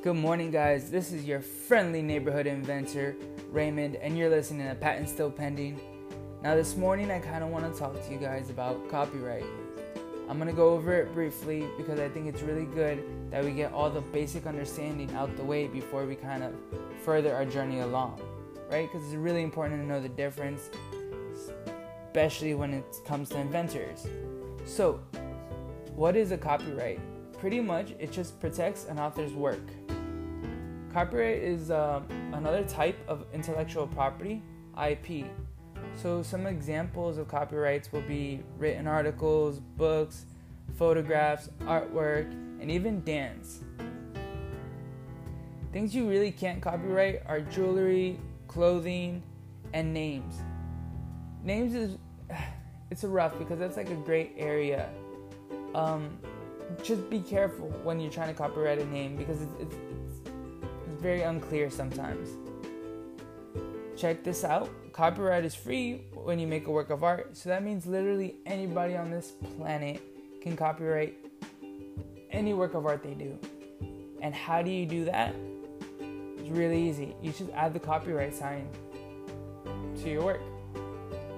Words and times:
Good 0.00 0.14
morning, 0.14 0.52
guys. 0.52 0.92
This 0.92 1.10
is 1.10 1.24
your 1.24 1.40
friendly 1.40 2.02
neighborhood 2.02 2.46
inventor, 2.46 3.16
Raymond, 3.50 3.96
and 3.96 4.16
you're 4.16 4.30
listening 4.30 4.68
to 4.68 4.74
Patent 4.76 5.08
Still 5.08 5.28
Pending. 5.28 5.80
Now, 6.40 6.54
this 6.54 6.76
morning, 6.76 7.10
I 7.10 7.18
kind 7.18 7.42
of 7.42 7.50
want 7.50 7.70
to 7.70 7.76
talk 7.76 8.00
to 8.06 8.12
you 8.12 8.16
guys 8.16 8.48
about 8.48 8.88
copyright. 8.88 9.44
I'm 10.28 10.38
going 10.38 10.48
to 10.48 10.54
go 10.54 10.68
over 10.68 10.94
it 10.94 11.12
briefly 11.12 11.66
because 11.76 11.98
I 11.98 12.08
think 12.08 12.28
it's 12.28 12.42
really 12.42 12.66
good 12.66 13.02
that 13.32 13.44
we 13.44 13.50
get 13.50 13.72
all 13.72 13.90
the 13.90 14.00
basic 14.00 14.46
understanding 14.46 15.12
out 15.16 15.36
the 15.36 15.42
way 15.42 15.66
before 15.66 16.06
we 16.06 16.14
kind 16.14 16.44
of 16.44 16.54
further 17.04 17.34
our 17.34 17.44
journey 17.44 17.80
along, 17.80 18.20
right? 18.70 18.88
Because 18.88 19.04
it's 19.04 19.16
really 19.16 19.42
important 19.42 19.82
to 19.82 19.86
know 19.86 20.00
the 20.00 20.08
difference, 20.08 20.70
especially 22.06 22.54
when 22.54 22.72
it 22.72 22.84
comes 23.04 23.30
to 23.30 23.38
inventors. 23.38 24.06
So, 24.64 25.00
what 25.96 26.14
is 26.14 26.30
a 26.30 26.38
copyright? 26.38 27.00
Pretty 27.38 27.60
much, 27.60 27.92
it 28.00 28.10
just 28.10 28.40
protects 28.40 28.86
an 28.86 28.98
author's 28.98 29.32
work. 29.32 29.62
Copyright 30.92 31.40
is 31.40 31.70
uh, 31.70 32.00
another 32.32 32.64
type 32.64 32.98
of 33.06 33.24
intellectual 33.32 33.86
property, 33.86 34.42
IP. 34.82 35.26
So, 35.94 36.22
some 36.22 36.46
examples 36.46 37.16
of 37.16 37.28
copyrights 37.28 37.92
will 37.92 38.02
be 38.02 38.40
written 38.58 38.88
articles, 38.88 39.60
books, 39.60 40.26
photographs, 40.76 41.48
artwork, 41.60 42.30
and 42.60 42.70
even 42.70 43.04
dance. 43.04 43.60
Things 45.72 45.94
you 45.94 46.08
really 46.08 46.32
can't 46.32 46.60
copyright 46.60 47.22
are 47.26 47.40
jewelry, 47.40 48.18
clothing, 48.48 49.22
and 49.72 49.94
names. 49.94 50.42
Names 51.44 51.74
is 51.74 51.98
it's 52.90 53.04
a 53.04 53.08
rough 53.08 53.38
because 53.38 53.58
that's 53.60 53.76
like 53.76 53.90
a 53.90 53.96
great 53.96 54.34
area. 54.36 54.88
Um, 55.74 56.18
just 56.82 57.08
be 57.10 57.20
careful 57.20 57.68
when 57.82 58.00
you're 58.00 58.10
trying 58.10 58.28
to 58.28 58.34
copyright 58.34 58.78
a 58.78 58.86
name 58.86 59.16
because 59.16 59.42
it's, 59.42 59.54
it's, 59.60 59.74
it's, 59.74 61.00
very 61.00 61.22
unclear 61.22 61.70
sometimes. 61.70 62.28
Check 63.96 64.24
this 64.24 64.42
out 64.42 64.68
copyright 64.98 65.44
is 65.44 65.54
free 65.54 66.02
when 66.12 66.40
you 66.40 66.46
make 66.48 66.66
a 66.66 66.70
work 66.72 66.90
of 66.90 67.04
art, 67.04 67.36
so 67.36 67.48
that 67.48 67.62
means 67.62 67.86
literally 67.86 68.34
anybody 68.46 68.96
on 68.96 69.12
this 69.12 69.34
planet 69.56 70.02
can 70.42 70.56
copyright 70.56 71.16
any 72.32 72.52
work 72.52 72.74
of 72.74 72.84
art 72.84 73.00
they 73.04 73.14
do. 73.14 73.38
And 74.20 74.34
how 74.34 74.60
do 74.60 74.72
you 74.72 74.86
do 74.86 75.04
that? 75.04 75.36
It's 76.00 76.50
really 76.50 76.88
easy. 76.88 77.14
You 77.22 77.30
just 77.30 77.50
add 77.54 77.72
the 77.74 77.78
copyright 77.78 78.34
sign 78.34 78.68
to 80.02 80.10
your 80.10 80.24
work. 80.24 80.40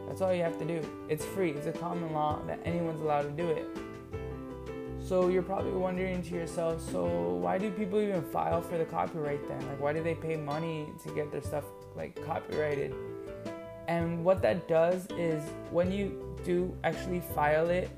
That's 0.08 0.22
all 0.22 0.32
you 0.32 0.42
have 0.42 0.58
to 0.58 0.64
do. 0.64 0.80
It's 1.10 1.26
free, 1.26 1.50
it's 1.50 1.66
a 1.66 1.72
common 1.72 2.14
law 2.14 2.40
that 2.46 2.60
anyone's 2.64 3.02
allowed 3.02 3.24
to 3.24 3.42
do 3.42 3.50
it. 3.50 3.66
So 5.10 5.26
you're 5.26 5.42
probably 5.42 5.72
wondering 5.72 6.22
to 6.22 6.34
yourself, 6.36 6.80
so 6.92 7.04
why 7.04 7.58
do 7.58 7.68
people 7.72 8.00
even 8.00 8.22
file 8.22 8.62
for 8.62 8.78
the 8.78 8.84
copyright 8.84 9.48
then? 9.48 9.58
Like 9.66 9.80
why 9.80 9.92
do 9.92 10.04
they 10.04 10.14
pay 10.14 10.36
money 10.36 10.86
to 11.02 11.12
get 11.12 11.32
their 11.32 11.42
stuff 11.42 11.64
like 11.96 12.24
copyrighted? 12.24 12.94
And 13.88 14.24
what 14.24 14.40
that 14.42 14.68
does 14.68 15.08
is 15.18 15.42
when 15.72 15.90
you 15.90 16.38
do 16.44 16.72
actually 16.84 17.22
file 17.34 17.70
it, 17.70 17.90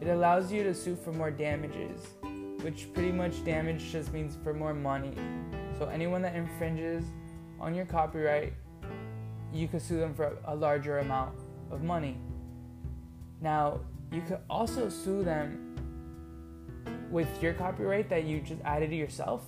it 0.00 0.06
allows 0.06 0.52
you 0.52 0.62
to 0.62 0.72
sue 0.72 0.94
for 0.94 1.10
more 1.12 1.32
damages, 1.32 2.06
which 2.60 2.86
pretty 2.94 3.10
much 3.10 3.44
damage 3.44 3.90
just 3.90 4.12
means 4.12 4.38
for 4.44 4.54
more 4.54 4.74
money. 4.74 5.16
So 5.76 5.86
anyone 5.86 6.22
that 6.22 6.36
infringes 6.36 7.04
on 7.58 7.74
your 7.74 7.86
copyright, 7.86 8.52
you 9.52 9.66
could 9.66 9.82
sue 9.82 9.98
them 9.98 10.14
for 10.14 10.38
a 10.44 10.54
larger 10.54 11.00
amount 11.00 11.34
of 11.72 11.82
money. 11.82 12.16
Now, 13.40 13.80
you 14.12 14.22
could 14.22 14.38
also 14.48 14.88
sue 14.88 15.24
them 15.24 15.67
with 17.10 17.42
your 17.42 17.54
copyright 17.54 18.08
that 18.10 18.24
you 18.24 18.40
just 18.40 18.60
added 18.64 18.90
to 18.90 18.96
yourself, 18.96 19.44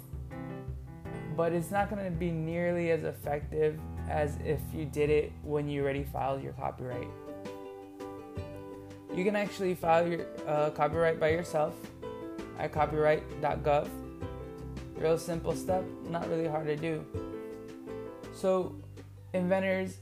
but 1.36 1.52
it's 1.52 1.70
not 1.70 1.90
going 1.90 2.04
to 2.04 2.10
be 2.10 2.30
nearly 2.30 2.90
as 2.90 3.04
effective 3.04 3.78
as 4.08 4.36
if 4.44 4.60
you 4.74 4.84
did 4.84 5.10
it 5.10 5.32
when 5.42 5.68
you 5.68 5.82
already 5.82 6.04
filed 6.04 6.42
your 6.42 6.52
copyright. 6.54 7.08
You 9.14 9.24
can 9.24 9.36
actually 9.36 9.74
file 9.74 10.06
your 10.06 10.26
uh, 10.46 10.70
copyright 10.70 11.18
by 11.18 11.30
yourself 11.30 11.74
at 12.58 12.72
copyright.gov. 12.72 13.88
Real 14.96 15.18
simple 15.18 15.54
step, 15.54 15.84
not 16.08 16.28
really 16.28 16.46
hard 16.46 16.66
to 16.66 16.76
do. 16.76 17.04
So, 18.34 18.76
inventors, 19.32 19.98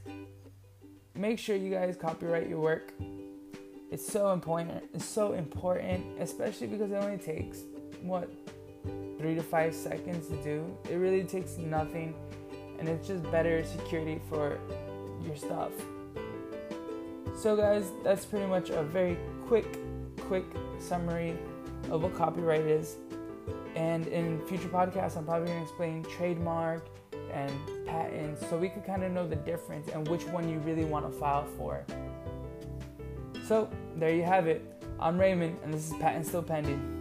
make 1.15 1.39
sure 1.39 1.55
you 1.55 1.71
guys 1.71 1.95
copyright 1.95 2.49
your 2.49 2.59
work 2.59 2.93
it's 3.91 4.05
so 4.05 4.31
important. 4.31 4.83
It's 4.93 5.05
so 5.05 5.33
important, 5.33 6.05
especially 6.19 6.67
because 6.67 6.91
it 6.91 6.95
only 6.95 7.17
takes 7.17 7.63
what 8.01 8.29
three 9.17 9.35
to 9.35 9.43
five 9.43 9.73
seconds 9.73 10.27
to 10.27 10.35
do. 10.43 10.65
It 10.89 10.95
really 10.95 11.23
takes 11.23 11.57
nothing, 11.57 12.13
and 12.79 12.87
it's 12.87 13.07
just 13.07 13.23
better 13.31 13.63
security 13.63 14.21
for 14.29 14.59
your 15.25 15.35
stuff. 15.35 15.71
So, 17.35 17.55
guys, 17.55 17.91
that's 18.03 18.25
pretty 18.25 18.47
much 18.47 18.69
a 18.69 18.83
very 18.83 19.17
quick, 19.47 19.77
quick 20.27 20.45
summary 20.77 21.37
of 21.89 22.03
what 22.03 22.15
copyright 22.15 22.61
is. 22.61 22.97
And 23.75 24.07
in 24.07 24.45
future 24.45 24.67
podcasts, 24.67 25.17
I'm 25.17 25.25
probably 25.25 25.47
going 25.47 25.59
to 25.59 25.63
explain 25.63 26.03
trademark 26.03 26.87
and 27.31 27.51
patents 27.85 28.47
so 28.49 28.57
we 28.57 28.69
could 28.69 28.85
kind 28.85 29.03
of 29.03 29.11
know 29.11 29.27
the 29.27 29.35
difference 29.35 29.87
and 29.89 30.07
which 30.07 30.25
one 30.27 30.49
you 30.49 30.59
really 30.59 30.85
want 30.85 31.09
to 31.09 31.17
file 31.17 31.45
for. 31.57 31.85
So, 33.49 33.67
there 33.95 34.13
you 34.13 34.21
have 34.21 34.45
it. 34.45 34.61
I'm 34.99 35.17
Raymond, 35.17 35.57
and 35.63 35.73
this 35.73 35.87
is 35.87 35.93
Patent 35.95 36.27
Still 36.27 36.43
Pending. 36.43 36.98